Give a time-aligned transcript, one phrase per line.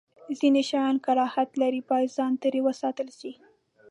[0.39, 3.31] ځینې شیان کراهت لري، باید ځان ترې وساتل شی.